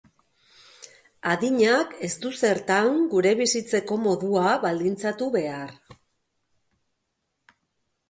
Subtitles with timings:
[1.33, 5.79] Adinak ez du zertan gure bizitzeko modua baldintzatu behar.